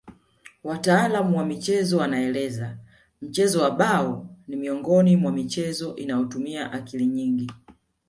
[0.63, 2.77] Wataalamu wa michezo wanaeleza
[3.21, 7.51] mchezo wa bao ni miongoni mwa michezo inayotumia akili nyingi